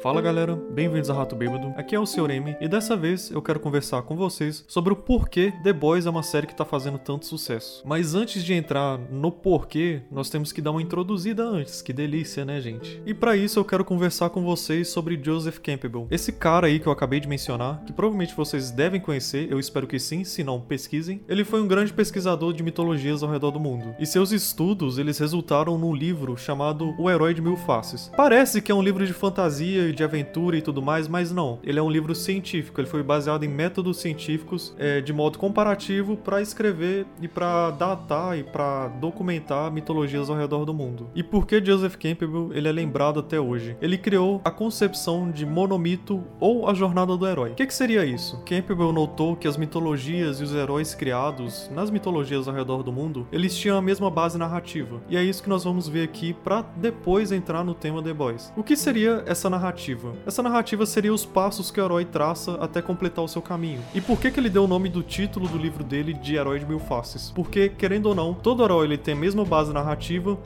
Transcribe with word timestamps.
Fala 0.00 0.22
galera, 0.22 0.54
bem-vindos 0.54 1.10
a 1.10 1.12
Rato 1.12 1.34
Bêbado. 1.34 1.74
Aqui 1.76 1.92
é 1.92 1.98
o 1.98 2.06
Sr. 2.06 2.30
M 2.30 2.56
e 2.60 2.68
dessa 2.68 2.96
vez 2.96 3.32
eu 3.32 3.42
quero 3.42 3.58
conversar 3.58 4.02
com 4.02 4.14
vocês 4.14 4.64
sobre 4.68 4.92
o 4.92 4.96
porquê 4.96 5.52
The 5.64 5.72
Boys 5.72 6.06
é 6.06 6.10
uma 6.10 6.22
série 6.22 6.46
que 6.46 6.54
tá 6.54 6.64
fazendo 6.64 7.00
tanto 7.00 7.26
sucesso. 7.26 7.82
Mas 7.84 8.14
antes 8.14 8.44
de 8.44 8.54
entrar 8.54 8.96
no 9.10 9.32
porquê, 9.32 10.02
nós 10.08 10.30
temos 10.30 10.52
que 10.52 10.62
dar 10.62 10.70
uma 10.70 10.80
introduzida 10.80 11.42
antes. 11.42 11.82
Que 11.82 11.92
delícia, 11.92 12.44
né, 12.44 12.60
gente? 12.60 13.02
E 13.04 13.12
para 13.12 13.36
isso 13.36 13.58
eu 13.58 13.64
quero 13.64 13.84
conversar 13.84 14.30
com 14.30 14.44
vocês 14.44 14.86
sobre 14.86 15.20
Joseph 15.20 15.58
Campbell. 15.58 16.06
Esse 16.12 16.30
cara 16.30 16.68
aí 16.68 16.78
que 16.78 16.86
eu 16.86 16.92
acabei 16.92 17.18
de 17.18 17.26
mencionar, 17.26 17.82
que 17.84 17.92
provavelmente 17.92 18.36
vocês 18.36 18.70
devem 18.70 19.00
conhecer, 19.00 19.50
eu 19.50 19.58
espero 19.58 19.88
que 19.88 19.98
sim, 19.98 20.22
se 20.22 20.44
não, 20.44 20.60
pesquisem. 20.60 21.24
Ele 21.28 21.44
foi 21.44 21.60
um 21.60 21.66
grande 21.66 21.92
pesquisador 21.92 22.52
de 22.52 22.62
mitologias 22.62 23.24
ao 23.24 23.30
redor 23.32 23.50
do 23.50 23.58
mundo. 23.58 23.96
E 23.98 24.06
seus 24.06 24.30
estudos, 24.30 24.96
eles 24.96 25.18
resultaram 25.18 25.76
num 25.76 25.92
livro 25.92 26.36
chamado 26.36 26.94
O 26.96 27.10
Herói 27.10 27.34
de 27.34 27.42
Mil 27.42 27.56
Faces. 27.56 28.12
Parece 28.16 28.62
que 28.62 28.70
é 28.70 28.74
um 28.74 28.82
livro 28.82 29.04
de 29.04 29.12
fantasia 29.12 29.87
de 29.92 30.04
aventura 30.04 30.56
e 30.56 30.62
tudo 30.62 30.82
mais, 30.82 31.08
mas 31.08 31.32
não. 31.32 31.58
Ele 31.62 31.78
é 31.78 31.82
um 31.82 31.90
livro 31.90 32.14
científico, 32.14 32.80
ele 32.80 32.88
foi 32.88 33.02
baseado 33.02 33.44
em 33.44 33.48
métodos 33.48 33.98
científicos 33.98 34.74
é, 34.78 35.00
de 35.00 35.12
modo 35.12 35.38
comparativo 35.38 36.16
para 36.16 36.40
escrever 36.40 37.06
e 37.20 37.28
para 37.28 37.70
datar 37.70 38.38
e 38.38 38.42
para 38.42 38.88
documentar 38.88 39.70
mitologias 39.70 40.30
ao 40.30 40.36
redor 40.36 40.64
do 40.64 40.74
mundo. 40.74 41.10
E 41.14 41.22
por 41.22 41.46
que 41.46 41.64
Joseph 41.64 41.96
Campbell 41.96 42.50
ele 42.52 42.68
é 42.68 42.72
lembrado 42.72 43.20
até 43.20 43.40
hoje? 43.40 43.76
Ele 43.80 43.98
criou 43.98 44.40
a 44.44 44.50
concepção 44.50 45.30
de 45.30 45.44
monomito 45.46 46.24
ou 46.40 46.68
a 46.68 46.74
jornada 46.74 47.16
do 47.16 47.26
herói. 47.26 47.50
O 47.50 47.54
que, 47.54 47.66
que 47.66 47.74
seria 47.74 48.04
isso? 48.04 48.42
Campbell 48.44 48.92
notou 48.92 49.36
que 49.36 49.48
as 49.48 49.56
mitologias 49.56 50.40
e 50.40 50.44
os 50.44 50.54
heróis 50.54 50.94
criados 50.94 51.70
nas 51.74 51.90
mitologias 51.90 52.48
ao 52.48 52.54
redor 52.54 52.82
do 52.82 52.92
mundo, 52.92 53.26
eles 53.32 53.56
tinham 53.56 53.76
a 53.76 53.82
mesma 53.82 54.10
base 54.10 54.38
narrativa. 54.38 55.00
E 55.08 55.16
é 55.16 55.22
isso 55.22 55.42
que 55.42 55.48
nós 55.48 55.64
vamos 55.64 55.88
ver 55.88 56.04
aqui 56.04 56.32
para 56.32 56.62
depois 56.76 57.32
entrar 57.32 57.64
no 57.64 57.74
tema 57.74 58.02
The 58.02 58.12
Boys. 58.12 58.52
O 58.56 58.62
que 58.62 58.76
seria 58.76 59.22
essa 59.26 59.48
narrativa? 59.48 59.77
Narrativa. 59.78 60.12
Essa 60.26 60.42
narrativa 60.42 60.84
seria 60.84 61.14
os 61.14 61.24
passos 61.24 61.70
que 61.70 61.80
o 61.80 61.84
herói 61.84 62.04
traça 62.04 62.54
até 62.54 62.82
completar 62.82 63.24
o 63.24 63.28
seu 63.28 63.40
caminho. 63.40 63.80
E 63.94 64.00
por 64.00 64.20
que, 64.20 64.30
que 64.30 64.40
ele 64.40 64.50
deu 64.50 64.64
o 64.64 64.66
nome 64.66 64.88
do 64.88 65.02
título 65.02 65.48
do 65.48 65.56
livro 65.56 65.84
dele 65.84 66.12
de 66.12 66.34
Herói 66.34 66.58
de 66.58 66.66
Mil 66.66 66.80
Faces? 66.80 67.30
Porque, 67.34 67.68
querendo 67.68 68.06
ou 68.06 68.14
não, 68.14 68.34
todo 68.34 68.64
herói 68.64 68.86
ele 68.86 68.98
tem 68.98 69.14
a 69.14 69.16
mesma 69.16 69.44
base 69.44 69.72
narrativa 69.72 70.36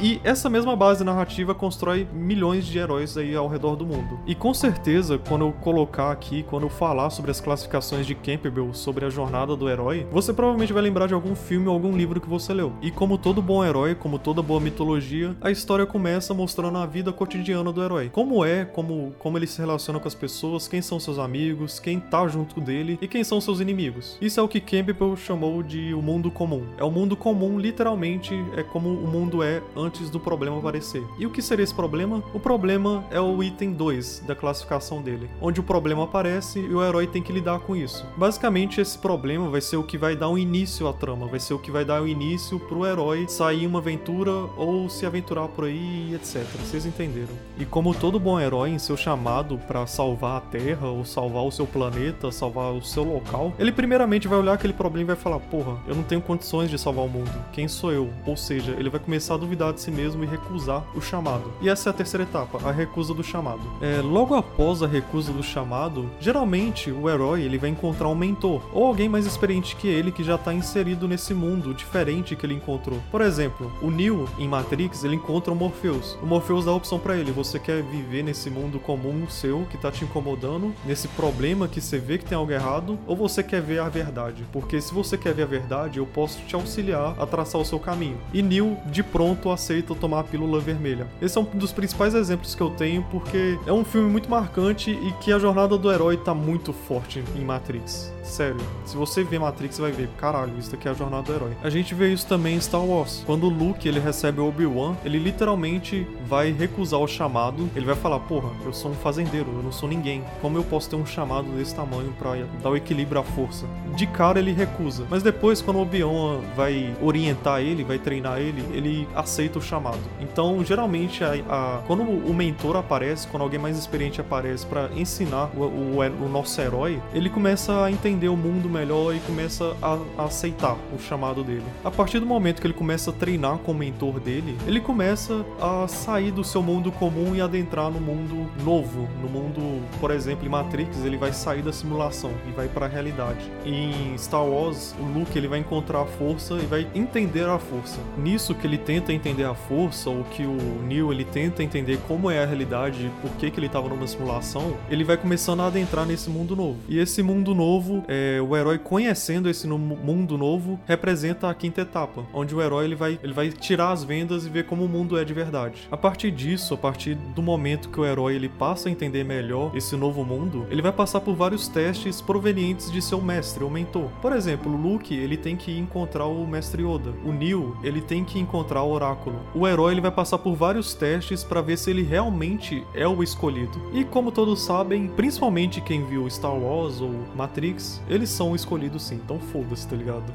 e 0.00 0.20
essa 0.24 0.48
mesma 0.48 0.74
base 0.74 1.04
narrativa 1.04 1.54
constrói 1.54 2.06
milhões 2.12 2.66
de 2.66 2.78
heróis 2.78 3.16
aí 3.16 3.34
ao 3.34 3.48
redor 3.48 3.76
do 3.76 3.86
mundo. 3.86 4.18
E 4.26 4.34
com 4.34 4.52
certeza, 4.54 5.18
quando 5.18 5.44
eu 5.44 5.52
colocar 5.52 6.10
aqui, 6.10 6.42
quando 6.42 6.64
eu 6.64 6.70
falar 6.70 7.10
sobre 7.10 7.30
as 7.30 7.40
classificações 7.40 8.06
de 8.06 8.14
Campbell 8.14 8.72
sobre 8.74 9.04
a 9.04 9.10
jornada 9.10 9.54
do 9.56 9.68
herói, 9.68 10.06
você 10.10 10.32
provavelmente 10.32 10.72
vai 10.72 10.82
lembrar 10.82 11.06
de 11.06 11.14
algum 11.14 11.34
filme 11.34 11.68
ou 11.68 11.74
algum 11.74 11.96
livro 11.96 12.20
que 12.20 12.28
você 12.28 12.52
leu. 12.52 12.72
E 12.80 12.90
como 12.90 13.18
todo 13.18 13.42
bom 13.42 13.64
herói, 13.64 13.94
como 13.94 14.18
toda 14.18 14.42
boa 14.42 14.60
mitologia, 14.60 15.36
a 15.40 15.50
história 15.50 15.86
começa 15.86 16.34
mostrando 16.34 16.78
a 16.78 16.86
vida 16.86 17.12
cotidiana 17.12 17.72
do 17.72 17.82
herói. 17.82 18.08
Como 18.10 18.44
é, 18.44 18.64
como, 18.64 19.12
como 19.18 19.38
ele 19.38 19.46
se 19.46 19.60
relaciona 19.60 20.00
com 20.00 20.08
as 20.08 20.14
pessoas, 20.14 20.68
quem 20.68 20.82
são 20.82 20.98
seus 20.98 21.18
amigos, 21.18 21.78
quem 21.78 22.00
tá 22.00 22.26
junto 22.28 22.60
dele 22.60 22.98
e 23.00 23.08
quem 23.08 23.24
são 23.24 23.40
seus 23.40 23.60
inimigos. 23.60 24.16
Isso 24.20 24.40
é 24.40 24.42
o 24.42 24.48
que 24.48 24.60
Campbell 24.60 25.16
chamou 25.16 25.62
de 25.62 25.94
o 25.94 26.02
mundo 26.02 26.30
comum. 26.30 26.66
É 26.78 26.84
o 26.84 26.90
mundo 26.90 27.16
comum, 27.16 27.58
literalmente, 27.58 28.34
é 28.56 28.62
como 28.62 28.88
o 28.88 29.06
mundo 29.06 29.42
é 29.42 29.62
antes 29.76 29.81
do 29.90 30.20
problema 30.20 30.58
aparecer. 30.58 31.04
E 31.18 31.26
o 31.26 31.30
que 31.30 31.42
seria 31.42 31.64
esse 31.64 31.74
problema? 31.74 32.22
O 32.32 32.40
problema 32.40 33.04
é 33.10 33.20
o 33.20 33.42
item 33.42 33.72
2 33.72 34.24
da 34.26 34.34
classificação 34.34 35.02
dele, 35.02 35.28
onde 35.40 35.60
o 35.60 35.62
problema 35.62 36.04
aparece 36.04 36.60
e 36.60 36.74
o 36.74 36.82
herói 36.82 37.06
tem 37.06 37.22
que 37.22 37.32
lidar 37.32 37.60
com 37.60 37.74
isso. 37.74 38.06
Basicamente, 38.16 38.80
esse 38.80 38.98
problema 38.98 39.48
vai 39.48 39.60
ser 39.60 39.76
o 39.76 39.82
que 39.82 39.98
vai 39.98 40.14
dar 40.16 40.28
um 40.28 40.38
início 40.38 40.86
à 40.86 40.92
trama, 40.92 41.26
vai 41.26 41.40
ser 41.40 41.54
o 41.54 41.58
que 41.58 41.70
vai 41.70 41.84
dar 41.84 42.00
o 42.00 42.04
um 42.04 42.08
início 42.08 42.58
pro 42.60 42.86
herói 42.86 43.26
sair 43.28 43.64
em 43.64 43.66
uma 43.66 43.78
aventura 43.78 44.30
ou 44.56 44.88
se 44.88 45.04
aventurar 45.04 45.48
por 45.48 45.64
aí, 45.64 46.14
etc. 46.14 46.44
Vocês 46.60 46.86
entenderam? 46.86 47.34
E 47.58 47.64
como 47.64 47.94
todo 47.94 48.18
bom 48.18 48.38
herói 48.38 48.70
em 48.70 48.78
seu 48.78 48.96
chamado 48.96 49.58
para 49.66 49.86
salvar 49.86 50.36
a 50.36 50.40
Terra 50.40 50.88
ou 50.88 51.04
salvar 51.04 51.44
o 51.44 51.50
seu 51.50 51.66
planeta, 51.66 52.30
salvar 52.30 52.72
o 52.72 52.82
seu 52.82 53.04
local, 53.04 53.52
ele 53.58 53.72
primeiramente 53.72 54.28
vai 54.28 54.38
olhar 54.38 54.54
aquele 54.54 54.72
problema 54.72 55.12
e 55.12 55.14
vai 55.14 55.16
falar: 55.16 55.40
"Porra, 55.40 55.78
eu 55.86 55.94
não 55.94 56.02
tenho 56.02 56.20
condições 56.20 56.70
de 56.70 56.78
salvar 56.78 57.04
o 57.04 57.08
mundo. 57.08 57.30
Quem 57.52 57.68
sou 57.68 57.92
eu?" 57.92 58.10
Ou 58.26 58.36
seja, 58.36 58.72
ele 58.78 58.90
vai 58.90 59.00
começar 59.00 59.34
a 59.34 59.38
duvidar 59.38 59.71
de 59.72 59.80
si 59.80 59.90
mesmo 59.90 60.22
e 60.24 60.26
recusar 60.26 60.84
o 60.94 61.00
chamado. 61.00 61.52
E 61.60 61.68
essa 61.68 61.88
é 61.88 61.90
a 61.90 61.94
terceira 61.94 62.24
etapa, 62.24 62.58
a 62.68 62.72
recusa 62.72 63.14
do 63.14 63.22
chamado. 63.22 63.62
É, 63.80 64.00
logo 64.00 64.34
após 64.34 64.82
a 64.82 64.86
recusa 64.86 65.32
do 65.32 65.42
chamado, 65.42 66.10
geralmente 66.20 66.90
o 66.90 67.08
herói 67.08 67.42
ele 67.42 67.58
vai 67.58 67.70
encontrar 67.70 68.08
um 68.08 68.14
mentor 68.14 68.62
ou 68.72 68.86
alguém 68.86 69.08
mais 69.08 69.26
experiente 69.26 69.76
que 69.76 69.88
ele 69.88 70.12
que 70.12 70.24
já 70.24 70.34
está 70.34 70.52
inserido 70.52 71.08
nesse 71.08 71.34
mundo 71.34 71.74
diferente 71.74 72.36
que 72.36 72.46
ele 72.46 72.54
encontrou. 72.54 73.00
Por 73.10 73.20
exemplo, 73.20 73.72
o 73.82 73.90
Neo 73.90 74.28
em 74.38 74.48
Matrix 74.48 75.04
ele 75.04 75.16
encontra 75.16 75.52
o 75.52 75.56
Morpheus. 75.56 76.16
O 76.22 76.26
Morpheus 76.26 76.64
dá 76.64 76.70
a 76.70 76.74
opção 76.74 76.98
para 76.98 77.16
ele: 77.16 77.30
você 77.32 77.58
quer 77.58 77.82
viver 77.82 78.22
nesse 78.22 78.50
mundo 78.50 78.78
comum 78.78 79.28
seu 79.28 79.66
que 79.70 79.76
tá 79.76 79.90
te 79.90 80.04
incomodando, 80.04 80.74
nesse 80.84 81.08
problema 81.08 81.68
que 81.68 81.80
você 81.80 81.98
vê 81.98 82.18
que 82.18 82.24
tem 82.24 82.36
algo 82.36 82.52
errado, 82.52 82.98
ou 83.06 83.16
você 83.16 83.42
quer 83.42 83.60
ver 83.60 83.80
a 83.80 83.88
verdade? 83.88 84.44
Porque 84.52 84.80
se 84.80 84.92
você 84.92 85.16
quer 85.16 85.34
ver 85.34 85.42
a 85.42 85.46
verdade, 85.46 85.98
eu 85.98 86.06
posso 86.06 86.40
te 86.42 86.54
auxiliar 86.54 87.14
a 87.18 87.26
traçar 87.26 87.60
o 87.60 87.64
seu 87.64 87.78
caminho. 87.78 88.18
E 88.32 88.42
Neo 88.42 88.76
de 88.86 89.02
pronto 89.02 89.50
aceita 89.62 89.94
tomar 89.94 90.20
a 90.20 90.24
pílula 90.24 90.58
vermelha. 90.58 91.06
Esse 91.20 91.38
é 91.38 91.40
um 91.40 91.44
dos 91.44 91.72
principais 91.72 92.14
exemplos 92.14 92.54
que 92.54 92.60
eu 92.60 92.70
tenho 92.70 93.02
porque 93.10 93.58
é 93.64 93.72
um 93.72 93.84
filme 93.84 94.10
muito 94.10 94.28
marcante 94.28 94.90
e 94.90 95.12
que 95.20 95.32
a 95.32 95.38
jornada 95.38 95.78
do 95.78 95.90
herói 95.90 96.16
tá 96.16 96.34
muito 96.34 96.72
forte 96.72 97.22
em 97.36 97.44
Matrix. 97.44 98.12
Sério, 98.24 98.60
se 98.84 98.96
você 98.96 99.22
vê 99.22 99.38
Matrix, 99.38 99.78
vai 99.78 99.92
ver, 99.92 100.08
caralho, 100.16 100.52
isso 100.58 100.70
daqui 100.70 100.88
é 100.88 100.90
a 100.90 100.94
jornada 100.94 101.24
do 101.24 101.34
herói. 101.34 101.52
A 101.62 101.68
gente 101.68 101.94
vê 101.94 102.12
isso 102.12 102.26
também 102.26 102.56
em 102.56 102.60
Star 102.60 102.84
Wars. 102.84 103.22
Quando 103.26 103.44
o 103.44 103.48
Luke 103.48 103.86
ele 103.86 104.00
recebe 104.00 104.40
o 104.40 104.48
Obi-Wan, 104.48 104.96
ele 105.04 105.18
literalmente 105.18 106.06
vai 106.26 106.50
recusar 106.50 107.00
o 107.00 107.06
chamado. 107.06 107.68
Ele 107.74 107.84
vai 107.84 107.96
falar: 107.96 108.20
Porra, 108.20 108.50
eu 108.64 108.72
sou 108.72 108.92
um 108.92 108.94
fazendeiro, 108.94 109.48
eu 109.52 109.62
não 109.62 109.72
sou 109.72 109.88
ninguém. 109.88 110.24
Como 110.40 110.56
eu 110.56 110.64
posso 110.64 110.88
ter 110.88 110.96
um 110.96 111.04
chamado 111.04 111.48
desse 111.50 111.74
tamanho 111.74 112.14
para 112.18 112.46
dar 112.62 112.70
o 112.70 112.76
equilíbrio 112.76 113.20
à 113.20 113.24
força? 113.24 113.66
De 113.96 114.06
cara 114.06 114.38
ele 114.38 114.52
recusa. 114.52 115.04
Mas 115.10 115.22
depois, 115.22 115.60
quando 115.60 115.76
o 115.76 115.82
Obi-Wan 115.82 116.40
vai 116.56 116.94
orientar 117.02 117.60
ele, 117.60 117.84
vai 117.84 117.98
treinar 117.98 118.38
ele, 118.38 118.64
ele 118.72 119.08
aceita 119.14 119.51
o 119.58 119.62
chamado. 119.62 120.00
Então, 120.20 120.64
geralmente, 120.64 121.24
a, 121.24 121.32
a, 121.48 121.82
quando 121.86 122.02
o 122.02 122.34
mentor 122.34 122.76
aparece, 122.76 123.26
quando 123.28 123.42
alguém 123.42 123.58
mais 123.58 123.78
experiente 123.78 124.20
aparece 124.20 124.66
para 124.66 124.90
ensinar 124.94 125.50
o, 125.56 125.62
o, 125.62 125.98
o 125.98 126.28
nosso 126.28 126.60
herói, 126.60 127.00
ele 127.14 127.28
começa 127.28 127.84
a 127.84 127.90
entender 127.90 128.28
o 128.28 128.36
mundo 128.36 128.68
melhor 128.68 129.14
e 129.14 129.20
começa 129.20 129.76
a, 129.82 129.98
a, 130.18 130.24
aceitar 130.24 130.76
o 130.94 130.98
chamado 131.00 131.42
dele. 131.44 131.64
A 131.84 131.90
partir 131.90 132.18
do 132.18 132.26
momento 132.26 132.60
que 132.60 132.66
ele 132.66 132.74
começa 132.74 133.10
a 133.10 133.12
treinar 133.12 133.58
com 133.58 133.72
o 133.72 133.74
mentor 133.74 134.20
dele, 134.20 134.56
ele 134.66 134.80
começa 134.80 135.44
a 135.60 135.86
sair 135.88 136.30
do 136.30 136.44
seu 136.44 136.62
mundo 136.62 136.90
comum 136.92 137.34
e 137.34 137.40
adentrar 137.40 137.90
no 137.90 138.00
mundo 138.00 138.48
novo, 138.62 139.08
no 139.20 139.28
mundo, 139.28 139.82
por 140.00 140.10
exemplo, 140.10 140.46
em 140.46 140.48
Matrix, 140.48 141.04
ele 141.04 141.16
vai 141.16 141.32
sair 141.32 141.62
da 141.62 141.72
simulação 141.72 142.30
e 142.48 142.52
vai 142.52 142.68
para 142.68 142.86
a 142.86 142.88
realidade. 142.88 143.50
Em 143.64 144.16
Star 144.16 144.44
Wars, 144.44 144.94
o 145.00 145.18
Luke 145.18 145.36
ele 145.36 145.48
vai 145.48 145.58
encontrar 145.58 146.02
a 146.02 146.06
força 146.06 146.54
e 146.54 146.66
vai 146.66 146.86
entender 146.94 147.48
a 147.48 147.58
força. 147.58 147.98
Nisso 148.16 148.54
que 148.54 148.66
ele 148.66 148.78
tenta 148.78 149.12
entender 149.12 149.31
a 149.40 149.54
força, 149.54 150.10
ou 150.10 150.24
que 150.24 150.44
o 150.44 150.82
Neo 150.86 151.12
ele 151.12 151.24
tenta 151.24 151.62
entender 151.62 151.98
como 152.06 152.30
é 152.30 152.42
a 152.42 152.46
realidade, 152.46 153.10
por 153.20 153.30
que 153.32 153.50
que 153.50 153.58
ele 153.58 153.66
estava 153.66 153.88
numa 153.88 154.06
simulação, 154.06 154.76
ele 154.90 155.04
vai 155.04 155.16
começando 155.16 155.60
a 155.60 155.66
adentrar 155.66 156.06
nesse 156.06 156.28
mundo 156.28 156.54
novo. 156.56 156.78
E 156.88 156.98
esse 156.98 157.22
mundo 157.22 157.54
novo 157.54 158.04
é, 158.08 158.40
o 158.40 158.56
herói 158.56 158.78
conhecendo 158.78 159.48
esse 159.48 159.66
mundo 159.66 160.36
novo 160.36 160.78
representa 160.86 161.48
a 161.48 161.54
quinta 161.54 161.80
etapa, 161.82 162.24
onde 162.32 162.54
o 162.54 162.60
herói 162.60 162.84
ele 162.84 162.94
vai, 162.94 163.18
ele 163.22 163.32
vai 163.32 163.50
tirar 163.50 163.92
as 163.92 164.04
vendas 164.04 164.44
e 164.46 164.50
ver 164.50 164.66
como 164.66 164.84
o 164.84 164.88
mundo 164.88 165.18
é 165.18 165.24
de 165.24 165.32
verdade. 165.32 165.88
A 165.90 165.96
partir 165.96 166.30
disso, 166.30 166.74
a 166.74 166.76
partir 166.76 167.14
do 167.14 167.42
momento 167.42 167.88
que 167.88 168.00
o 168.00 168.04
herói 168.04 168.34
ele 168.34 168.48
passa 168.48 168.88
a 168.88 168.92
entender 168.92 169.24
melhor 169.24 169.70
esse 169.74 169.96
novo 169.96 170.24
mundo, 170.24 170.66
ele 170.70 170.82
vai 170.82 170.92
passar 170.92 171.20
por 171.20 171.34
vários 171.34 171.68
testes 171.68 172.20
provenientes 172.20 172.90
de 172.90 173.00
seu 173.00 173.20
mestre 173.20 173.64
ou 173.64 173.70
mentor. 173.70 174.10
Por 174.20 174.32
exemplo, 174.32 174.72
o 174.72 174.76
Luke 174.76 175.14
ele 175.14 175.36
tem 175.36 175.56
que 175.56 175.76
encontrar 175.78 176.26
o 176.26 176.46
mestre 176.46 176.82
Yoda, 176.82 177.12
o 177.24 177.32
Neo 177.32 177.76
ele 177.82 178.00
tem 178.00 178.24
que 178.24 178.38
encontrar 178.38 178.82
o 178.82 178.90
Oráculo. 178.90 179.21
O 179.54 179.68
herói 179.68 179.92
ele 179.92 180.00
vai 180.00 180.10
passar 180.10 180.38
por 180.38 180.54
vários 180.54 180.94
testes 180.94 181.44
para 181.44 181.60
ver 181.60 181.76
se 181.76 181.90
ele 181.90 182.02
realmente 182.02 182.84
é 182.94 183.06
o 183.06 183.22
escolhido. 183.22 183.80
E 183.92 184.04
como 184.04 184.32
todos 184.32 184.62
sabem, 184.62 185.08
principalmente 185.08 185.80
quem 185.80 186.04
viu 186.06 186.28
Star 186.30 186.56
Wars 186.56 187.00
ou 187.00 187.10
Matrix, 187.36 188.00
eles 188.08 188.30
são 188.30 188.54
escolhidos 188.54 189.02
sim, 189.04 189.16
então 189.16 189.38
foda-se, 189.38 189.86
tá 189.86 189.96
ligado? 189.96 190.32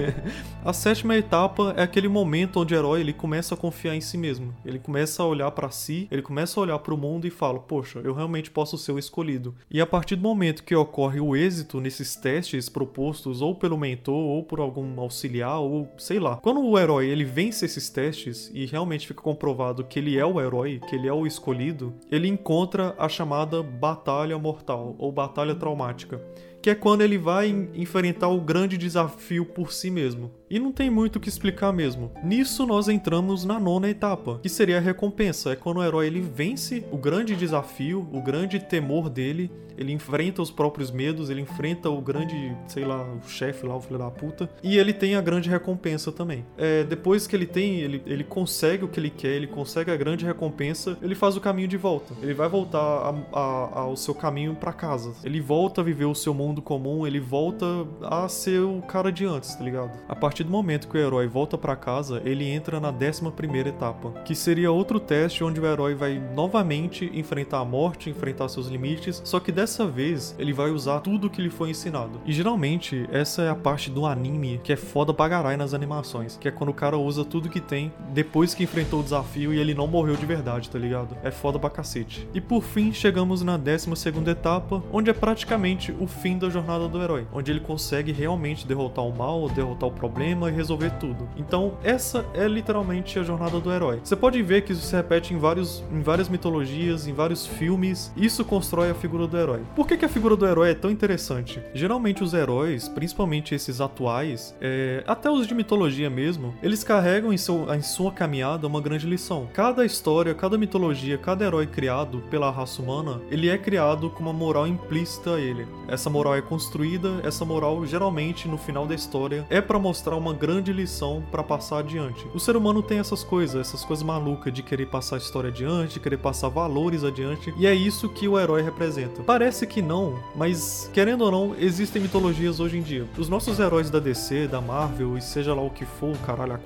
a 0.64 0.72
sétima 0.72 1.16
etapa 1.16 1.74
é 1.76 1.82
aquele 1.82 2.08
momento 2.08 2.60
onde 2.60 2.74
o 2.74 2.76
herói 2.76 3.00
ele 3.00 3.12
começa 3.12 3.54
a 3.54 3.58
confiar 3.58 3.94
em 3.94 4.00
si 4.00 4.16
mesmo. 4.16 4.54
Ele 4.64 4.78
começa 4.78 5.22
a 5.22 5.26
olhar 5.26 5.50
para 5.50 5.70
si, 5.70 6.08
ele 6.10 6.22
começa 6.22 6.58
a 6.58 6.62
olhar 6.62 6.78
para 6.78 6.94
o 6.94 6.98
mundo 6.98 7.26
e 7.26 7.30
fala: 7.30 7.58
Poxa, 7.58 8.00
eu 8.02 8.14
realmente 8.14 8.50
posso 8.50 8.78
ser 8.78 8.92
o 8.92 8.98
escolhido. 8.98 9.54
E 9.70 9.80
a 9.80 9.86
partir 9.86 10.16
do 10.16 10.22
momento 10.22 10.64
que 10.64 10.74
ocorre 10.74 11.20
o 11.20 11.36
êxito 11.36 11.80
nesses 11.80 12.16
testes 12.16 12.68
propostos 12.68 13.42
ou 13.42 13.54
pelo 13.54 13.76
mentor 13.76 14.14
ou 14.14 14.42
por 14.42 14.60
algum 14.60 14.98
auxiliar 15.00 15.60
ou 15.60 15.88
sei 15.98 16.18
lá, 16.18 16.36
quando 16.36 16.60
o 16.60 16.78
herói 16.78 17.06
ele 17.06 17.24
vence 17.24 17.64
esses 17.64 17.88
testes 17.88 18.15
e 18.54 18.66
realmente 18.66 19.06
fica 19.06 19.20
comprovado 19.20 19.84
que 19.84 19.98
ele 19.98 20.18
é 20.18 20.24
o 20.24 20.40
herói, 20.40 20.80
que 20.88 20.94
ele 20.94 21.08
é 21.08 21.12
o 21.12 21.26
escolhido, 21.26 21.94
ele 22.10 22.28
encontra 22.28 22.94
a 22.98 23.08
chamada 23.08 23.62
batalha 23.62 24.38
mortal 24.38 24.94
ou 24.98 25.12
batalha 25.12 25.54
traumática 25.54 26.20
que 26.66 26.70
é 26.70 26.74
quando 26.74 27.02
ele 27.02 27.16
vai 27.16 27.68
enfrentar 27.76 28.26
o 28.26 28.40
grande 28.40 28.76
desafio 28.76 29.46
por 29.46 29.72
si 29.72 29.88
mesmo. 29.88 30.32
E 30.50 30.58
não 30.58 30.72
tem 30.72 30.90
muito 30.90 31.14
o 31.14 31.20
que 31.20 31.28
explicar 31.28 31.72
mesmo. 31.72 32.10
Nisso 32.24 32.66
nós 32.66 32.88
entramos 32.88 33.44
na 33.44 33.60
nona 33.60 33.88
etapa, 33.88 34.40
que 34.42 34.48
seria 34.48 34.78
a 34.78 34.80
recompensa. 34.80 35.52
É 35.52 35.56
quando 35.56 35.76
o 35.76 35.84
herói 35.84 36.08
ele 36.08 36.20
vence 36.20 36.84
o 36.90 36.96
grande 36.96 37.36
desafio, 37.36 38.08
o 38.12 38.20
grande 38.20 38.58
temor 38.58 39.08
dele, 39.08 39.48
ele 39.76 39.92
enfrenta 39.92 40.40
os 40.40 40.50
próprios 40.50 40.90
medos, 40.90 41.30
ele 41.30 41.40
enfrenta 41.40 41.90
o 41.90 42.00
grande, 42.00 42.56
sei 42.66 42.84
lá, 42.84 43.02
o 43.02 43.28
chefe 43.28 43.66
lá, 43.66 43.76
o 43.76 43.80
filho 43.80 43.98
da 43.98 44.10
puta, 44.10 44.48
e 44.62 44.78
ele 44.78 44.92
tem 44.92 45.16
a 45.16 45.20
grande 45.20 45.50
recompensa 45.50 46.10
também. 46.10 46.44
É, 46.56 46.84
depois 46.84 47.26
que 47.26 47.36
ele 47.36 47.46
tem, 47.46 47.80
ele, 47.80 48.02
ele 48.06 48.24
consegue 48.24 48.84
o 48.84 48.88
que 48.88 48.98
ele 48.98 49.10
quer, 49.10 49.34
ele 49.34 49.46
consegue 49.46 49.90
a 49.90 49.96
grande 49.96 50.24
recompensa, 50.24 50.96
ele 51.02 51.14
faz 51.14 51.36
o 51.36 51.40
caminho 51.40 51.68
de 51.68 51.76
volta. 51.76 52.14
Ele 52.22 52.34
vai 52.34 52.48
voltar 52.48 52.78
a, 52.78 53.38
a, 53.38 53.80
ao 53.80 53.96
seu 53.96 54.14
caminho 54.14 54.54
para 54.54 54.72
casa. 54.72 55.12
Ele 55.22 55.40
volta 55.40 55.80
a 55.80 55.84
viver 55.84 56.06
o 56.06 56.14
seu 56.14 56.32
mundo 56.32 56.55
comum, 56.62 57.06
ele 57.06 57.20
volta 57.20 57.66
a 58.02 58.28
ser 58.28 58.60
o 58.60 58.82
cara 58.82 59.10
de 59.12 59.24
antes, 59.24 59.54
tá 59.54 59.64
ligado? 59.64 59.98
A 60.08 60.14
partir 60.14 60.44
do 60.44 60.50
momento 60.50 60.88
que 60.88 60.96
o 60.96 61.00
herói 61.00 61.26
volta 61.26 61.56
para 61.56 61.76
casa, 61.76 62.20
ele 62.24 62.48
entra 62.48 62.80
na 62.80 62.90
décima 62.90 63.30
primeira 63.30 63.68
etapa, 63.68 64.10
que 64.24 64.34
seria 64.34 64.70
outro 64.70 64.98
teste 64.98 65.44
onde 65.44 65.60
o 65.60 65.66
herói 65.66 65.94
vai 65.94 66.20
novamente 66.34 67.10
enfrentar 67.14 67.58
a 67.58 67.64
morte, 67.64 68.10
enfrentar 68.10 68.48
seus 68.48 68.66
limites, 68.66 69.20
só 69.24 69.40
que 69.40 69.52
dessa 69.52 69.86
vez 69.86 70.34
ele 70.38 70.52
vai 70.52 70.70
usar 70.70 71.00
tudo 71.00 71.30
que 71.30 71.42
lhe 71.42 71.50
foi 71.50 71.70
ensinado. 71.70 72.20
E 72.24 72.32
geralmente 72.32 73.08
essa 73.12 73.42
é 73.42 73.48
a 73.48 73.54
parte 73.54 73.90
do 73.90 74.06
anime 74.06 74.60
que 74.62 74.72
é 74.72 74.76
foda 74.76 75.12
pra 75.12 75.28
caralho 75.28 75.58
nas 75.58 75.74
animações, 75.74 76.36
que 76.36 76.48
é 76.48 76.50
quando 76.50 76.70
o 76.70 76.74
cara 76.74 76.96
usa 76.96 77.24
tudo 77.24 77.48
que 77.48 77.60
tem 77.60 77.92
depois 78.10 78.54
que 78.54 78.64
enfrentou 78.64 79.00
o 79.00 79.02
desafio 79.02 79.52
e 79.52 79.58
ele 79.58 79.74
não 79.74 79.86
morreu 79.86 80.16
de 80.16 80.26
verdade, 80.26 80.70
tá 80.70 80.78
ligado? 80.78 81.16
É 81.22 81.30
foda 81.30 81.58
pra 81.58 81.70
cacete. 81.70 82.28
E 82.34 82.40
por 82.40 82.62
fim 82.62 82.92
chegamos 82.92 83.42
na 83.42 83.56
décima 83.56 83.96
segunda 83.96 84.30
etapa, 84.30 84.82
onde 84.92 85.10
é 85.10 85.12
praticamente 85.12 85.94
o 85.98 86.06
fim 86.06 86.35
da 86.38 86.50
jornada 86.50 86.88
do 86.88 87.02
herói, 87.02 87.26
onde 87.32 87.50
ele 87.50 87.60
consegue 87.60 88.12
realmente 88.12 88.66
derrotar 88.66 89.04
o 89.04 89.16
mal, 89.16 89.48
derrotar 89.48 89.88
o 89.88 89.92
problema 89.92 90.50
e 90.50 90.52
resolver 90.52 90.90
tudo. 90.98 91.28
Então 91.36 91.74
essa 91.82 92.24
é 92.34 92.46
literalmente 92.46 93.18
a 93.18 93.22
jornada 93.22 93.60
do 93.60 93.72
herói. 93.72 94.00
Você 94.02 94.16
pode 94.16 94.42
ver 94.42 94.62
que 94.62 94.72
isso 94.72 94.82
se 94.82 94.94
repete 94.94 95.34
em 95.34 95.38
vários 95.38 95.84
em 95.92 96.00
várias 96.00 96.28
mitologias, 96.28 97.06
em 97.06 97.12
vários 97.12 97.46
filmes. 97.46 98.12
Isso 98.16 98.44
constrói 98.44 98.90
a 98.90 98.94
figura 98.94 99.26
do 99.26 99.36
herói. 99.36 99.62
Por 99.74 99.86
que, 99.86 99.96
que 99.96 100.04
a 100.04 100.08
figura 100.08 100.36
do 100.36 100.46
herói 100.46 100.70
é 100.70 100.74
tão 100.74 100.90
interessante? 100.90 101.60
Geralmente 101.74 102.22
os 102.22 102.34
heróis, 102.34 102.88
principalmente 102.88 103.54
esses 103.54 103.80
atuais, 103.80 104.54
é, 104.60 105.02
até 105.06 105.30
os 105.30 105.46
de 105.46 105.54
mitologia 105.54 106.10
mesmo, 106.10 106.54
eles 106.62 106.84
carregam 106.84 107.32
em, 107.32 107.36
seu, 107.36 107.72
em 107.74 107.82
sua 107.82 108.12
caminhada 108.12 108.66
uma 108.66 108.80
grande 108.80 109.06
lição. 109.06 109.48
Cada 109.52 109.84
história, 109.84 110.34
cada 110.34 110.58
mitologia, 110.58 111.18
cada 111.18 111.44
herói 111.44 111.66
criado 111.66 112.22
pela 112.30 112.50
raça 112.50 112.82
humana, 112.82 113.20
ele 113.30 113.48
é 113.48 113.58
criado 113.58 114.10
com 114.10 114.20
uma 114.22 114.32
moral 114.32 114.66
implícita 114.66 115.34
a 115.34 115.40
ele. 115.40 115.66
Essa 115.88 116.10
moral 116.10 116.25
é 116.34 116.40
construída, 116.40 117.20
essa 117.22 117.44
moral 117.44 117.84
geralmente 117.84 118.48
no 118.48 118.56
final 118.56 118.86
da 118.86 118.94
história 118.94 119.46
é 119.50 119.60
para 119.60 119.78
mostrar 119.78 120.16
uma 120.16 120.32
grande 120.32 120.72
lição 120.72 121.22
para 121.30 121.42
passar 121.42 121.78
adiante. 121.78 122.26
O 122.34 122.40
ser 122.40 122.56
humano 122.56 122.82
tem 122.82 122.98
essas 122.98 123.22
coisas, 123.22 123.60
essas 123.60 123.84
coisas 123.84 124.04
malucas 124.04 124.52
de 124.52 124.62
querer 124.62 124.86
passar 124.86 125.16
a 125.16 125.18
história 125.18 125.50
adiante, 125.50 126.00
querer 126.00 126.18
passar 126.18 126.48
valores 126.48 127.04
adiante, 127.04 127.52
e 127.58 127.66
é 127.66 127.74
isso 127.74 128.08
que 128.08 128.28
o 128.28 128.38
herói 128.38 128.62
representa. 128.62 129.22
Parece 129.22 129.66
que 129.66 129.82
não, 129.82 130.18
mas 130.34 130.90
querendo 130.92 131.22
ou 131.22 131.30
não, 131.30 131.56
existem 131.58 132.00
mitologias 132.00 132.60
hoje 132.60 132.78
em 132.78 132.82
dia. 132.82 133.06
Os 133.18 133.28
nossos 133.28 133.58
heróis 133.58 133.90
da 133.90 133.98
DC, 133.98 134.48
da 134.48 134.60
Marvel 134.60 135.16
e 135.16 135.20
seja 135.20 135.54
lá 135.54 135.62
o 135.62 135.70
que 135.70 135.84
for, 135.84 136.16
caralho 136.24 136.54
a 136.54 136.58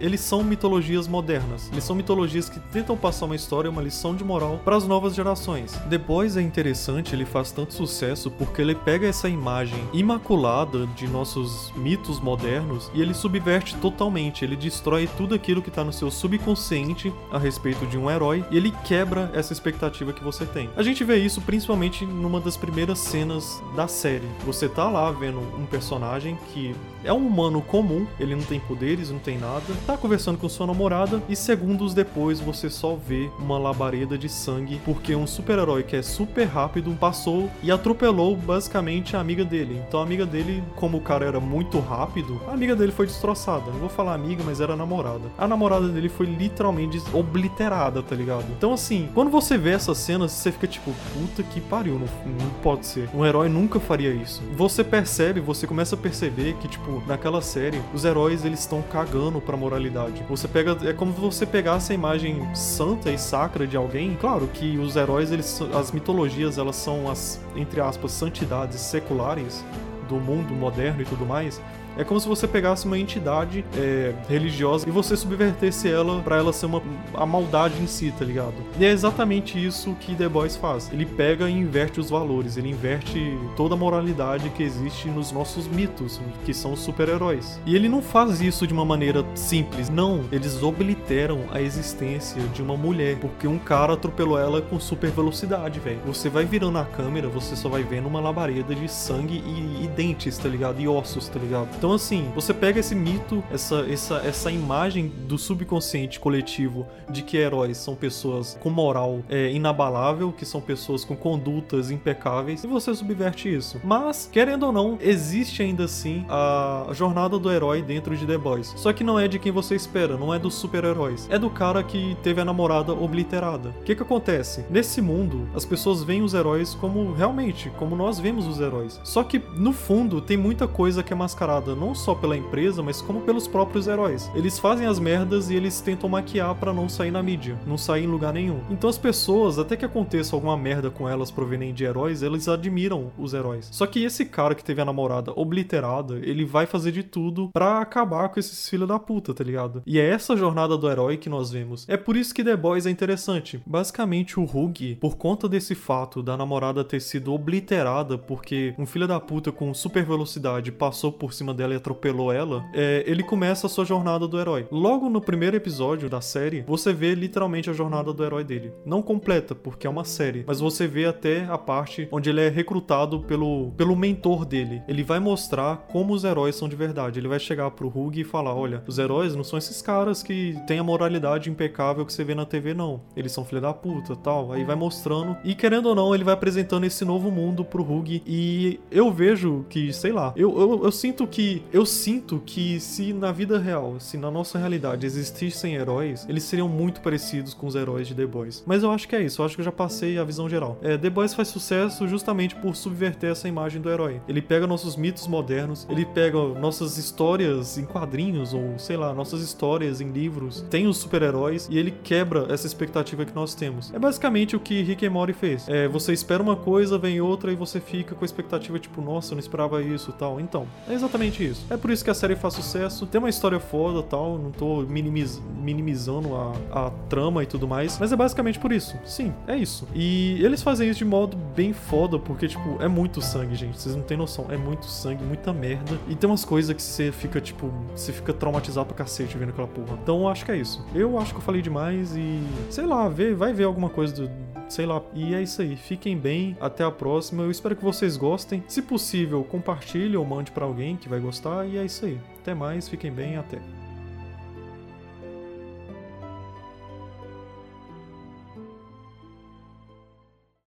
eles 0.00 0.20
são 0.20 0.44
mitologias 0.44 1.08
modernas. 1.08 1.68
Eles 1.72 1.84
são 1.84 1.96
mitologias 1.96 2.48
que 2.48 2.60
tentam 2.60 2.96
passar 2.96 3.26
uma 3.26 3.36
história, 3.36 3.70
uma 3.70 3.82
lição 3.82 4.14
de 4.14 4.24
moral 4.24 4.60
para 4.64 4.76
as 4.76 4.86
novas 4.86 5.14
gerações. 5.14 5.78
Boys 6.06 6.36
é 6.36 6.42
interessante, 6.42 7.14
ele 7.14 7.24
faz 7.24 7.50
tanto 7.50 7.74
sucesso 7.74 8.30
porque 8.30 8.62
ele 8.62 8.74
pega 8.74 9.07
essa 9.08 9.28
imagem 9.28 9.78
imaculada 9.92 10.86
de 10.88 11.08
nossos 11.08 11.72
mitos 11.76 12.20
modernos 12.20 12.90
e 12.94 13.00
ele 13.00 13.14
subverte 13.14 13.76
totalmente, 13.76 14.44
ele 14.44 14.56
destrói 14.56 15.08
tudo 15.16 15.34
aquilo 15.34 15.62
que 15.62 15.70
tá 15.70 15.82
no 15.82 15.92
seu 15.92 16.10
subconsciente 16.10 17.12
a 17.30 17.38
respeito 17.38 17.86
de 17.86 17.96
um 17.96 18.10
herói 18.10 18.44
e 18.50 18.56
ele 18.56 18.72
quebra 18.84 19.30
essa 19.34 19.52
expectativa 19.52 20.12
que 20.12 20.22
você 20.22 20.44
tem. 20.44 20.68
A 20.76 20.82
gente 20.82 21.02
vê 21.04 21.16
isso 21.16 21.40
principalmente 21.40 22.04
numa 22.04 22.40
das 22.40 22.56
primeiras 22.56 22.98
cenas 22.98 23.62
da 23.74 23.88
série. 23.88 24.28
Você 24.44 24.68
tá 24.68 24.88
lá 24.88 25.10
vendo 25.10 25.38
um 25.38 25.66
personagem 25.66 26.38
que 26.52 26.74
é 27.04 27.12
um 27.12 27.26
humano 27.26 27.62
comum, 27.62 28.06
ele 28.18 28.34
não 28.34 28.42
tem 28.42 28.60
poderes, 28.60 29.10
não 29.10 29.18
tem 29.18 29.38
nada, 29.38 29.64
tá 29.86 29.96
conversando 29.96 30.38
com 30.38 30.48
sua 30.48 30.66
namorada 30.66 31.22
e 31.28 31.36
segundos 31.36 31.94
depois 31.94 32.40
você 32.40 32.68
só 32.68 32.94
vê 32.94 33.30
uma 33.38 33.58
labareda 33.58 34.18
de 34.18 34.28
sangue 34.28 34.80
porque 34.84 35.14
um 35.14 35.26
super-herói 35.26 35.82
que 35.82 35.96
é 35.96 36.02
super 36.02 36.44
rápido 36.44 36.94
passou 36.98 37.50
e 37.62 37.70
atropelou 37.70 38.36
basicamente 38.36 38.97
a 39.16 39.20
amiga 39.20 39.44
dele. 39.44 39.82
Então 39.86 40.00
a 40.00 40.02
amiga 40.02 40.26
dele, 40.26 40.62
como 40.76 40.98
o 40.98 41.00
cara 41.00 41.26
era 41.26 41.40
muito 41.40 41.78
rápido, 41.78 42.40
a 42.48 42.52
amiga 42.52 42.74
dele 42.74 42.92
foi 42.92 43.06
destroçada. 43.06 43.70
Não 43.70 43.80
vou 43.80 43.88
falar 43.88 44.14
amiga, 44.14 44.42
mas 44.44 44.60
era 44.60 44.76
namorada. 44.76 45.30
A 45.36 45.46
namorada 45.46 45.88
dele 45.88 46.08
foi 46.08 46.26
literalmente 46.26 47.02
obliterada, 47.12 48.02
tá 48.02 48.14
ligado? 48.14 48.46
Então 48.56 48.72
assim, 48.72 49.08
quando 49.14 49.30
você 49.30 49.56
vê 49.56 49.70
essas 49.70 49.98
cenas, 49.98 50.32
você 50.32 50.52
fica 50.52 50.66
tipo, 50.66 50.92
puta 51.14 51.42
que 51.42 51.60
pariu, 51.60 51.94
não, 51.94 52.08
não 52.44 52.50
pode 52.62 52.86
ser. 52.86 53.08
Um 53.14 53.24
herói 53.24 53.48
nunca 53.48 53.80
faria 53.80 54.12
isso. 54.12 54.42
Você 54.56 54.82
percebe, 54.82 55.40
você 55.40 55.66
começa 55.66 55.94
a 55.94 55.98
perceber 55.98 56.54
que 56.54 56.68
tipo 56.68 57.02
naquela 57.06 57.40
série, 57.40 57.80
os 57.94 58.04
heróis 58.04 58.44
eles 58.44 58.60
estão 58.60 58.82
cagando 58.82 59.40
pra 59.40 59.56
moralidade. 59.56 60.24
Você 60.28 60.48
pega. 60.48 60.76
É 60.88 60.92
como 60.92 61.12
você 61.12 61.46
pegasse 61.46 61.92
a 61.92 61.94
imagem 61.94 62.54
santa 62.54 63.10
e 63.10 63.18
sacra 63.18 63.66
de 63.66 63.76
alguém. 63.76 64.16
Claro 64.20 64.48
que 64.48 64.78
os 64.78 64.96
heróis, 64.96 65.32
eles, 65.32 65.60
as 65.74 65.92
mitologias, 65.92 66.58
elas 66.58 66.76
são 66.76 67.10
as, 67.10 67.40
entre 67.56 67.80
aspas, 67.80 68.12
santidades 68.12 68.80
seculares 68.88 69.64
do 70.08 70.16
mundo 70.16 70.54
moderno 70.54 71.02
e 71.02 71.04
tudo 71.04 71.26
mais. 71.26 71.60
É 71.98 72.04
como 72.04 72.20
se 72.20 72.28
você 72.28 72.46
pegasse 72.46 72.86
uma 72.86 72.96
entidade 72.96 73.64
é, 73.76 74.14
religiosa 74.28 74.88
e 74.88 74.92
você 74.92 75.16
subvertesse 75.16 75.90
ela 75.90 76.22
para 76.22 76.36
ela 76.36 76.52
ser 76.52 76.66
uma 76.66 76.80
a 77.12 77.26
maldade 77.26 77.82
em 77.82 77.88
si, 77.88 78.14
tá 78.16 78.24
ligado? 78.24 78.54
E 78.78 78.84
é 78.84 78.90
exatamente 78.90 79.62
isso 79.62 79.96
que 79.98 80.14
The 80.14 80.28
Boys 80.28 80.54
faz. 80.54 80.92
Ele 80.92 81.04
pega 81.04 81.50
e 81.50 81.52
inverte 81.52 81.98
os 81.98 82.08
valores, 82.08 82.56
ele 82.56 82.70
inverte 82.70 83.36
toda 83.56 83.74
a 83.74 83.76
moralidade 83.76 84.48
que 84.50 84.62
existe 84.62 85.08
nos 85.08 85.32
nossos 85.32 85.66
mitos, 85.66 86.20
que 86.44 86.54
são 86.54 86.72
os 86.72 86.80
super-heróis. 86.80 87.60
E 87.66 87.74
ele 87.74 87.88
não 87.88 88.00
faz 88.00 88.40
isso 88.40 88.64
de 88.64 88.72
uma 88.72 88.84
maneira 88.84 89.24
simples, 89.34 89.90
não. 89.90 90.20
Eles 90.30 90.62
obliteram 90.62 91.46
a 91.50 91.60
existência 91.60 92.40
de 92.54 92.62
uma 92.62 92.76
mulher, 92.76 93.16
porque 93.18 93.48
um 93.48 93.58
cara 93.58 93.94
atropelou 93.94 94.38
ela 94.38 94.62
com 94.62 94.78
super 94.78 95.10
velocidade, 95.10 95.80
velho. 95.80 95.98
Você 96.06 96.28
vai 96.28 96.44
virando 96.44 96.78
a 96.78 96.84
câmera, 96.84 97.26
você 97.26 97.56
só 97.56 97.68
vai 97.68 97.82
vendo 97.82 98.06
uma 98.06 98.20
labareda 98.20 98.72
de 98.72 98.88
sangue 98.88 99.42
e, 99.44 99.84
e 99.84 99.88
dentes, 99.88 100.38
tá 100.38 100.48
ligado? 100.48 100.80
E 100.80 100.86
ossos, 100.86 101.26
tá 101.28 101.40
ligado? 101.40 101.68
Então 101.76 101.87
então, 101.88 101.96
assim, 101.96 102.30
você 102.34 102.52
pega 102.52 102.80
esse 102.80 102.94
mito, 102.94 103.42
essa, 103.50 103.76
essa, 103.90 104.16
essa 104.16 104.50
imagem 104.52 105.08
do 105.08 105.38
subconsciente 105.38 106.20
coletivo 106.20 106.86
de 107.08 107.22
que 107.22 107.38
heróis 107.38 107.78
são 107.78 107.94
pessoas 107.94 108.58
com 108.60 108.68
moral 108.68 109.20
é, 109.26 109.50
inabalável, 109.50 110.30
que 110.30 110.44
são 110.44 110.60
pessoas 110.60 111.02
com 111.02 111.16
condutas 111.16 111.90
impecáveis, 111.90 112.62
e 112.62 112.66
você 112.66 112.94
subverte 112.94 113.48
isso. 113.48 113.80
Mas, 113.82 114.28
querendo 114.30 114.66
ou 114.66 114.72
não, 114.72 114.98
existe 115.00 115.62
ainda 115.62 115.84
assim 115.84 116.26
a 116.28 116.88
jornada 116.92 117.38
do 117.38 117.50
herói 117.50 117.80
dentro 117.80 118.14
de 118.14 118.26
The 118.26 118.36
Boys. 118.36 118.74
Só 118.76 118.92
que 118.92 119.02
não 119.02 119.18
é 119.18 119.26
de 119.26 119.38
quem 119.38 119.50
você 119.50 119.74
espera, 119.74 120.18
não 120.18 120.34
é 120.34 120.38
dos 120.38 120.56
super-heróis. 120.56 121.26
É 121.30 121.38
do 121.38 121.48
cara 121.48 121.82
que 121.82 122.18
teve 122.22 122.38
a 122.38 122.44
namorada 122.44 122.92
obliterada. 122.92 123.70
O 123.80 123.84
que 123.84 123.94
que 123.94 124.02
acontece? 124.02 124.62
Nesse 124.68 125.00
mundo, 125.00 125.48
as 125.54 125.64
pessoas 125.64 126.02
veem 126.02 126.20
os 126.20 126.34
heróis 126.34 126.74
como 126.74 127.14
realmente, 127.14 127.72
como 127.78 127.96
nós 127.96 128.18
vemos 128.18 128.46
os 128.46 128.60
heróis. 128.60 129.00
Só 129.04 129.24
que, 129.24 129.38
no 129.56 129.72
fundo, 129.72 130.20
tem 130.20 130.36
muita 130.36 130.68
coisa 130.68 131.02
que 131.02 131.14
é 131.14 131.16
mascarada 131.16 131.67
não 131.74 131.94
só 131.94 132.14
pela 132.14 132.36
empresa, 132.36 132.82
mas 132.82 133.00
como 133.00 133.20
pelos 133.20 133.48
próprios 133.48 133.86
heróis. 133.86 134.30
Eles 134.34 134.58
fazem 134.58 134.86
as 134.86 134.98
merdas 134.98 135.50
e 135.50 135.54
eles 135.54 135.80
tentam 135.80 136.08
maquiar 136.08 136.54
para 136.54 136.72
não 136.72 136.88
sair 136.88 137.10
na 137.10 137.22
mídia, 137.22 137.58
não 137.66 137.78
sair 137.78 138.04
em 138.04 138.08
lugar 138.08 138.32
nenhum. 138.32 138.60
Então 138.70 138.88
as 138.88 138.98
pessoas, 138.98 139.58
até 139.58 139.76
que 139.76 139.84
aconteça 139.84 140.34
alguma 140.34 140.56
merda 140.56 140.90
com 140.90 141.08
elas 141.08 141.30
proveniente 141.30 141.78
de 141.78 141.84
heróis, 141.84 142.22
eles 142.22 142.48
admiram 142.48 143.10
os 143.18 143.34
heróis. 143.34 143.68
Só 143.70 143.86
que 143.86 144.04
esse 144.04 144.24
cara 144.24 144.54
que 144.54 144.64
teve 144.64 144.80
a 144.80 144.84
namorada 144.84 145.32
obliterada, 145.34 146.16
ele 146.16 146.44
vai 146.44 146.66
fazer 146.66 146.92
de 146.92 147.02
tudo 147.02 147.50
para 147.52 147.80
acabar 147.80 148.28
com 148.28 148.40
esses 148.40 148.68
filhos 148.68 148.88
da 148.88 148.98
puta, 148.98 149.34
tá 149.34 149.44
ligado? 149.44 149.82
E 149.86 149.98
é 149.98 150.08
essa 150.08 150.36
jornada 150.36 150.76
do 150.76 150.90
herói 150.90 151.16
que 151.16 151.28
nós 151.28 151.50
vemos. 151.50 151.84
É 151.88 151.96
por 151.96 152.16
isso 152.16 152.34
que 152.34 152.44
The 152.44 152.56
Boys 152.56 152.86
é 152.86 152.90
interessante. 152.90 153.60
Basicamente, 153.66 154.38
o 154.38 154.44
Hug, 154.44 154.96
por 154.96 155.16
conta 155.16 155.48
desse 155.48 155.74
fato 155.74 156.22
da 156.22 156.36
namorada 156.36 156.84
ter 156.84 157.00
sido 157.00 157.32
obliterada 157.32 158.18
porque 158.18 158.74
um 158.78 158.86
filho 158.86 159.06
da 159.06 159.20
puta 159.20 159.52
com 159.52 159.72
super 159.74 160.04
velocidade 160.04 160.72
passou 160.72 161.12
por 161.12 161.32
cima 161.32 161.54
dela 161.58 161.74
e 161.74 161.76
atropelou 161.76 162.32
ela, 162.32 162.64
é, 162.72 163.04
ele 163.06 163.22
começa 163.22 163.66
a 163.66 163.70
sua 163.70 163.84
jornada 163.84 164.26
do 164.26 164.40
herói. 164.40 164.66
Logo 164.70 165.10
no 165.10 165.20
primeiro 165.20 165.56
episódio 165.56 166.08
da 166.08 166.20
série, 166.20 166.64
você 166.66 166.92
vê 166.92 167.14
literalmente 167.14 167.68
a 167.68 167.72
jornada 167.72 168.12
do 168.12 168.24
herói 168.24 168.44
dele. 168.44 168.72
Não 168.86 169.02
completa, 169.02 169.54
porque 169.54 169.86
é 169.86 169.90
uma 169.90 170.04
série, 170.04 170.44
mas 170.46 170.60
você 170.60 170.86
vê 170.86 171.04
até 171.04 171.44
a 171.44 171.58
parte 171.58 172.08
onde 172.12 172.30
ele 172.30 172.40
é 172.40 172.48
recrutado 172.48 173.20
pelo, 173.20 173.72
pelo 173.72 173.96
mentor 173.96 174.44
dele. 174.44 174.82
Ele 174.88 175.02
vai 175.02 175.18
mostrar 175.18 175.88
como 175.90 176.14
os 176.14 176.24
heróis 176.24 176.54
são 176.54 176.68
de 176.68 176.76
verdade. 176.76 177.18
Ele 177.18 177.28
vai 177.28 177.40
chegar 177.40 177.70
pro 177.72 177.88
Hug 177.88 178.20
e 178.20 178.24
falar: 178.24 178.54
olha, 178.54 178.82
os 178.86 178.98
heróis 178.98 179.34
não 179.34 179.44
são 179.44 179.58
esses 179.58 179.82
caras 179.82 180.22
que 180.22 180.56
têm 180.66 180.78
a 180.78 180.84
moralidade 180.84 181.50
impecável 181.50 182.06
que 182.06 182.12
você 182.12 182.22
vê 182.22 182.34
na 182.34 182.46
TV, 182.46 182.72
não. 182.72 183.00
Eles 183.16 183.32
são 183.32 183.44
filha 183.44 183.60
da 183.60 183.74
puta 183.74 184.14
tal. 184.14 184.52
Aí 184.52 184.64
vai 184.64 184.76
mostrando. 184.76 185.36
E 185.44 185.54
querendo 185.54 185.86
ou 185.86 185.94
não, 185.94 186.14
ele 186.14 186.24
vai 186.24 186.34
apresentando 186.34 186.84
esse 186.84 187.04
novo 187.04 187.30
mundo 187.30 187.64
pro 187.64 187.82
Hug. 187.82 188.22
E 188.24 188.78
eu 188.90 189.10
vejo 189.10 189.66
que, 189.68 189.92
sei 189.92 190.12
lá, 190.12 190.32
eu, 190.36 190.58
eu, 190.58 190.84
eu 190.84 190.92
sinto 190.92 191.26
que 191.26 191.47
eu 191.72 191.84
sinto 191.84 192.42
que 192.44 192.80
se 192.80 193.12
na 193.12 193.32
vida 193.32 193.58
real, 193.58 193.96
se 193.98 194.16
na 194.16 194.30
nossa 194.30 194.58
realidade 194.58 195.06
existissem 195.06 195.74
heróis, 195.74 196.26
eles 196.28 196.44
seriam 196.44 196.68
muito 196.68 197.00
parecidos 197.00 197.54
com 197.54 197.66
os 197.66 197.74
heróis 197.74 198.06
de 198.06 198.14
The 198.14 198.26
Boys. 198.26 198.62
Mas 198.66 198.82
eu 198.82 198.90
acho 198.90 199.08
que 199.08 199.16
é 199.16 199.22
isso, 199.22 199.40
eu 199.40 199.46
acho 199.46 199.54
que 199.54 199.60
eu 199.60 199.64
já 199.64 199.72
passei 199.72 200.18
a 200.18 200.24
visão 200.24 200.48
geral. 200.48 200.78
É, 200.82 200.96
The 200.96 201.10
Boys 201.10 201.34
faz 201.34 201.48
sucesso 201.48 202.06
justamente 202.08 202.54
por 202.56 202.74
subverter 202.76 203.30
essa 203.30 203.48
imagem 203.48 203.80
do 203.80 203.90
herói. 203.90 204.20
Ele 204.28 204.42
pega 204.42 204.66
nossos 204.66 204.96
mitos 204.96 205.26
modernos, 205.26 205.86
ele 205.90 206.04
pega 206.04 206.38
nossas 206.38 206.96
histórias 206.96 207.78
em 207.78 207.84
quadrinhos, 207.84 208.52
ou 208.54 208.78
sei 208.78 208.96
lá, 208.96 209.12
nossas 209.12 209.42
histórias 209.42 210.00
em 210.00 210.10
livros, 210.10 210.64
tem 210.70 210.86
os 210.86 210.98
super-heróis 210.98 211.68
e 211.70 211.78
ele 211.78 211.90
quebra 211.90 212.46
essa 212.50 212.66
expectativa 212.66 213.24
que 213.24 213.34
nós 213.34 213.54
temos. 213.54 213.92
É 213.92 213.98
basicamente 213.98 214.56
o 214.56 214.60
que 214.60 214.82
Rick 214.82 215.06
and 215.06 215.10
Morty 215.10 215.32
fez. 215.32 215.68
É, 215.68 215.88
você 215.88 216.12
espera 216.12 216.42
uma 216.42 216.56
coisa, 216.56 216.98
vem 216.98 217.20
outra 217.20 217.52
e 217.52 217.56
você 217.56 217.80
fica 217.80 218.14
com 218.14 218.24
a 218.24 218.26
expectativa 218.26 218.78
tipo, 218.78 219.00
nossa, 219.00 219.32
eu 219.32 219.36
não 219.36 219.40
esperava 219.40 219.82
isso 219.82 220.12
tal. 220.12 220.40
Então, 220.40 220.66
é 220.88 220.94
exatamente 220.94 221.37
isso. 221.44 221.66
É 221.70 221.76
por 221.76 221.90
isso 221.90 222.04
que 222.04 222.10
a 222.10 222.14
série 222.14 222.36
faz 222.36 222.54
sucesso, 222.54 223.06
tem 223.06 223.18
uma 223.18 223.28
história 223.28 223.60
foda 223.60 224.02
tal, 224.02 224.38
não 224.38 224.50
tô 224.50 224.82
minimiz 224.82 225.40
minimizando 225.56 226.34
a, 226.34 226.86
a 226.86 226.90
trama 227.08 227.42
e 227.42 227.46
tudo 227.46 227.68
mais, 227.68 227.98
mas 227.98 228.12
é 228.12 228.16
basicamente 228.16 228.58
por 228.58 228.72
isso. 228.72 228.96
Sim, 229.04 229.32
é 229.46 229.56
isso. 229.56 229.86
E 229.94 230.42
eles 230.44 230.62
fazem 230.62 230.88
isso 230.88 230.98
de 230.98 231.04
modo 231.04 231.36
bem 231.36 231.72
foda, 231.72 232.18
porque, 232.18 232.48
tipo, 232.48 232.80
é 232.80 232.88
muito 232.88 233.20
sangue, 233.20 233.54
gente. 233.54 233.78
Vocês 233.78 233.94
não 233.94 234.02
têm 234.02 234.16
noção. 234.16 234.46
É 234.50 234.56
muito 234.56 234.86
sangue, 234.86 235.22
muita 235.24 235.52
merda. 235.52 235.98
E 236.08 236.14
tem 236.14 236.28
umas 236.28 236.44
coisas 236.44 236.74
que 236.74 236.82
você 236.82 237.12
fica, 237.12 237.40
tipo, 237.40 237.72
você 237.94 238.12
fica 238.12 238.32
traumatizado 238.32 238.86
pra 238.86 238.96
cacete 238.96 239.36
vendo 239.36 239.50
aquela 239.50 239.68
porra. 239.68 239.98
Então 240.02 240.28
acho 240.28 240.44
que 240.44 240.52
é 240.52 240.56
isso. 240.56 240.84
Eu 240.94 241.18
acho 241.18 241.32
que 241.32 241.38
eu 241.38 241.42
falei 241.42 241.62
demais 241.62 242.16
e. 242.16 242.42
Sei 242.70 242.86
lá, 242.86 243.08
vê, 243.08 243.34
vai 243.34 243.52
ver 243.52 243.64
alguma 243.64 243.88
coisa 243.88 244.14
do. 244.14 244.30
Sei 244.68 244.86
lá. 244.86 245.02
E 245.14 245.34
é 245.34 245.42
isso 245.42 245.62
aí. 245.62 245.76
Fiquem 245.76 246.16
bem. 246.16 246.56
Até 246.60 246.84
a 246.84 246.90
próxima. 246.90 247.42
Eu 247.42 247.50
espero 247.50 247.76
que 247.76 247.84
vocês 247.84 248.16
gostem. 248.16 248.62
Se 248.68 248.82
possível, 248.82 249.42
compartilhe 249.44 250.16
ou 250.16 250.24
mande 250.24 250.50
para 250.50 250.64
alguém 250.64 250.96
que 250.96 251.08
vai 251.08 251.20
gostar. 251.20 251.66
E 251.66 251.78
é 251.78 251.84
isso 251.84 252.04
aí. 252.04 252.20
Até 252.40 252.54
mais. 252.54 252.88
Fiquem 252.88 253.12
bem. 253.12 253.36
Até. 253.36 253.58